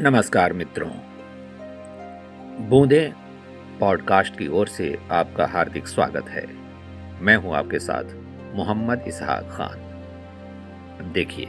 [0.00, 0.90] नमस्कार मित्रों।
[2.68, 3.12] बूंदे
[3.80, 6.44] पॉडकास्ट की ओर से आपका हार्दिक स्वागत है।
[7.20, 8.04] मैं हूँ आपके साथ
[8.56, 11.48] मोहम्मद इसहाक खान। देखिए,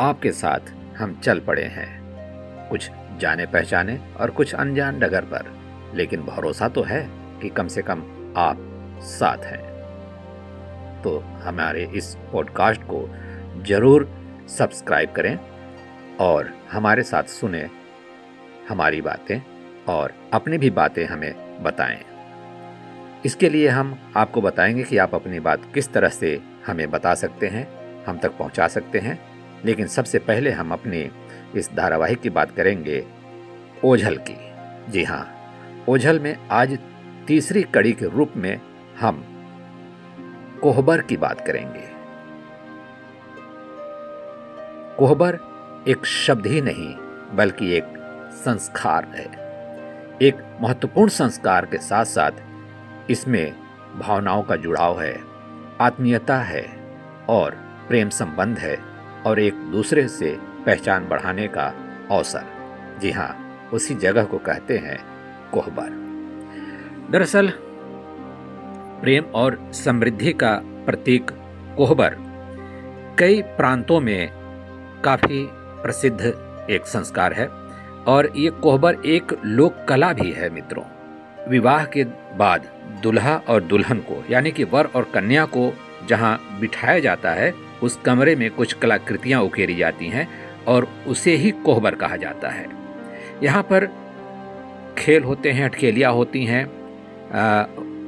[0.00, 0.60] आपके साथ
[0.96, 2.90] हम चल पड़े हैं। कुछ
[3.20, 5.52] जाने पहचाने और कुछ अनजान डगर पर,
[5.94, 7.10] लेकिन भरोसा तो है
[7.42, 8.02] कि कम से कम
[8.36, 8.56] आप
[9.02, 9.62] साथ हैं।
[11.02, 13.08] तो हमारे इस पॉडकास्ट को
[13.66, 14.08] ज़रूर
[14.48, 15.53] सब्सक्राइब करें
[16.20, 17.70] और हमारे साथ सुने
[18.68, 19.42] हमारी बातें
[19.88, 22.04] और अपनी भी बातें हमें बताएँ।
[23.26, 27.46] इसके लिए हम आपको बताएँगे कि आप अपनी बात किस तरह से हमें बता सकते
[27.46, 27.68] हैं,
[28.04, 29.18] हम तक पहुँचा सकते हैं।
[29.64, 31.10] लेकिन सबसे पहले हम अपनी
[31.56, 33.06] इस धारावाहिक की बात करेंगे
[33.84, 34.36] ओझल की।
[34.92, 35.34] जी हाँ
[35.88, 36.78] ओझल में आज
[37.26, 38.60] तीसरी कड़ी के रूप में
[39.00, 39.24] हम
[40.62, 41.94] कोहबर की बात करेंगे।
[44.98, 45.53] कोहबर
[45.88, 46.96] एक शब्द ही नहीं,
[47.36, 47.84] बल्कि एक
[48.32, 49.24] संस्कार है।
[50.22, 52.30] एक महत्वपूर्ण संस्कार के साथ साथ
[53.10, 53.54] इसमें
[53.98, 55.20] भावनाओं का जुड़ाव है,
[55.80, 56.66] आत्मीयता है
[57.28, 57.50] और
[57.88, 58.78] प्रेम संबंध है
[59.26, 61.74] और एक दूसरे से पहचान बढ़ाने का
[62.10, 62.44] अवसर।
[63.00, 65.04] जी हाँ उसी जगह को कहते हैं
[65.52, 65.88] कोहबर।
[67.10, 67.52] दरअसल,
[69.02, 71.30] प्रेम और समृद्धि का प्रतीक
[71.76, 72.16] कोहबर
[73.18, 74.30] कई प्रांतों में
[75.04, 75.48] काफ़ी
[75.84, 76.20] प्रसिद्ध
[76.70, 77.46] एक संस्कार है
[78.08, 80.84] और ये कोहबर एक लोक कला भी है मित्रों।
[81.50, 82.04] विवाह के
[82.36, 82.68] बाद
[83.02, 85.72] दुल्हा और दुल्हन को, यानी कि वर और कन्या को
[86.08, 90.28] जहाँ बिठाया जाता है, उस कमरे में कुछ कलाकृतियाँ उकेरी जाती हैं
[90.66, 92.66] और उसे ही कोहबर कहा जाता है।
[93.42, 93.86] यहाँ पर
[94.98, 96.64] खेल होते हैं अटखेलियाँ होती हैं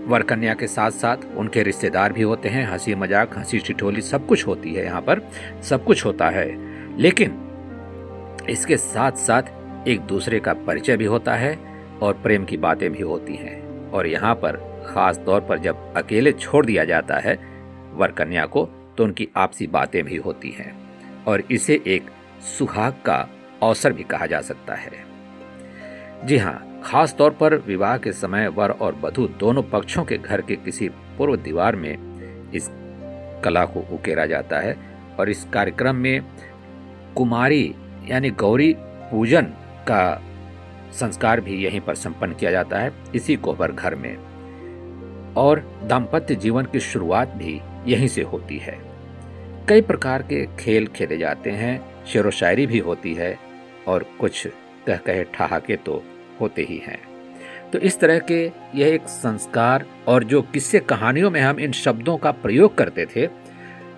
[0.08, 4.27] वर कन्या के साथ साथ उनके रिश्तेदार भी होते हैं हँसी मज़ाक हँसी ठिठोली सब
[4.27, 5.20] कुछ होती है यहाँ पर,
[5.62, 6.47] सब कुछ होता है।
[6.98, 7.42] लेकिन
[8.50, 11.56] इसके साथ साथ एक दूसरे का परिचय भी होता है
[12.02, 14.56] और प्रेम की बातें भी होती हैं। और यहाँ पर
[14.87, 17.34] खास तौर पर जब अकेले छोड़ दिया जाता है
[17.94, 18.65] वर कन्या को
[18.98, 20.75] तो उनकी आपसी बातें भी होती हैं।
[21.25, 22.10] और इसे एक
[22.59, 23.16] सुहाग का
[23.62, 25.04] अवसर भी कहा जा सकता है।
[26.25, 30.41] जी हाँ खास तौर पर विवाह के समय वर और वधु दोनों पक्षों के घर
[30.41, 32.69] के किसी पूर्व दीवार में इस
[33.44, 34.76] कला को उकेरा जाता है।
[35.19, 36.20] और इस कार्यक्रम में
[37.16, 37.75] कुमारी
[38.09, 39.43] यानी गौरी पूजन
[39.89, 40.22] का
[40.93, 44.17] संस्कार भी यहीं पर संपन्न किया जाता है, इसी कोहबर घर में।
[45.34, 48.78] और दाम्पत्य जीवन की शुरुआत भी यहीं से होती है।
[49.69, 53.39] कई प्रकार के खेल खेले जाते हैं शेर शायरी भी होती है,
[53.89, 54.47] और कुछ
[54.87, 56.03] कह कहे ठहाके तो
[56.41, 56.99] होते ही हैं।
[57.73, 58.44] तो इस तरह के
[58.75, 63.27] यह एक संस्कार और जो किस्से कहानियों में हम इन शब्दों का प्रयोग करते थे,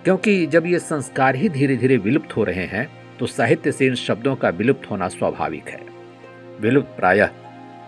[0.03, 3.95] क्योंकि जब ये संस्कार ही धीरे धीरे विलुप्त हो रहे हैं तो साहित्य से इन
[3.95, 5.81] शब्दों का विलुप्त होना स्वाभाविक है।
[6.61, 7.29] विलुप्त प्रायः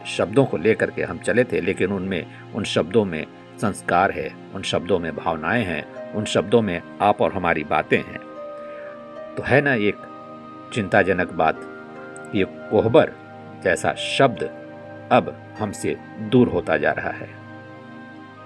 [0.06, 3.26] शब्दों को लेकर के हम चले थे, लेकिन उनमें, उन शब्दों में
[3.62, 8.20] संस्कार है, उन शब्दों में भावनाएँ हैं, उन शब्दों में आप और हमारी बातें हैं।
[9.36, 9.96] तो है ना एक
[10.74, 11.62] चिंताजनक बात,
[12.36, 13.12] ये कोहबर
[13.64, 14.44] जैसा शब्द
[15.12, 17.30] अब हमसे दूर होता जा रहा है।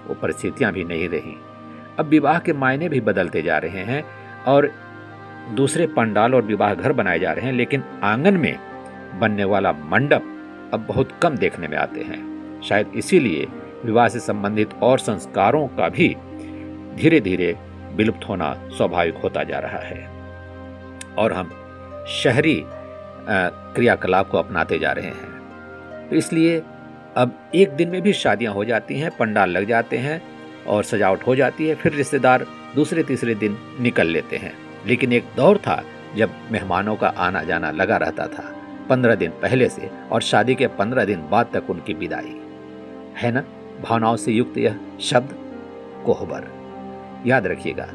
[0.06, 1.36] वो परिस्थितियाँ भी नहीं रही।
[1.98, 4.04] अब विवाह के मायने भी बदलते जा रहे हैं
[4.44, 4.85] और
[5.54, 8.58] दूसरे पंडाल और विवाह घर बनाए जा रहे हैं, लेकिन आँगन में
[9.20, 10.22] बनने वाला मंडप
[10.74, 13.46] अब बहुत कम देखने में आते हैं। शायद इसीलिए
[13.84, 16.08] विवाह से संबंधित और संस्कारों का भी
[16.96, 17.56] धीरे धीरे
[17.92, 20.04] विलुप्त होना स्वाभाविक होता जा रहा है।
[21.18, 21.50] और हम
[22.08, 22.62] शहरी
[23.28, 26.62] क्रियाकलाप को अपनाते जा रहे हैं। तो इसलिए
[27.16, 30.22] अब एक दिन में भी शादियाँ हो जाती हैं, पंडाल लग जाते हैं
[30.66, 35.24] और सजावट हो जाती है, फिर रिश्तेदार दूसरे तीसरे दिन निकल लेते हैं। लेकिन एक
[35.36, 35.84] दौर था
[36.16, 38.52] जब मेहमानों का आना जाना लगा रहता था।
[38.88, 42.40] पंद्रह दिन पहले से और शादी के पंद्रह दिन बाद तक उनकी विदाई।
[43.16, 43.44] है ना?
[43.88, 45.34] भावनाओं से युक्त यह शब्द
[46.06, 46.56] कोहबर।
[47.26, 47.88] याद रखिएगा।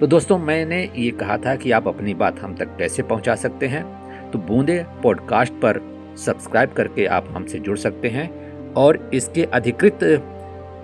[0.00, 3.66] तो दोस्तों, मैंने ये कहा था कि आप अपनी बात हम तक कैसे पहुँचा सकते
[3.66, 4.04] हैं?
[4.30, 5.80] तो बूंदे पॉडकास्ट पर
[6.16, 10.02] सब्सक्राइब करके आप हमसे जुड़ सकते हैं और इसके अधिकृत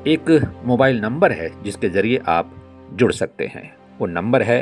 [0.07, 2.55] एक मोबाइल नंबर है जिसके ज़रिए आप
[2.93, 4.59] जुड़ सकते हैं। वो नंबर है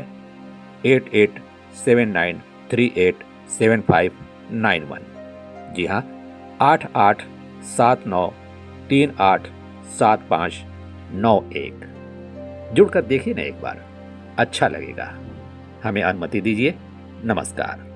[0.87, 1.39] eight eight
[1.85, 2.41] seven nine
[2.71, 4.13] three eight seven five
[4.51, 5.05] nine one.
[5.77, 6.03] जी हाँ
[6.61, 7.23] आठ आठ
[7.77, 8.27] सात नौ
[8.89, 9.47] तीन आठ
[9.99, 10.63] सात पाँच
[11.13, 11.85] नौ एक।
[12.75, 13.85] जुड़कर देखिए ना एक बार
[14.39, 15.07] अच्छा लगेगा।
[15.85, 16.75] हमें अनुमति दीजिए।
[17.25, 17.87] नमस्कार।